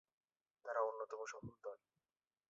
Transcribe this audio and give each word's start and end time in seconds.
তারা 0.65 0.81
অন্যতম 0.81 1.19
সফল 1.25 1.55
দল। 1.63 1.77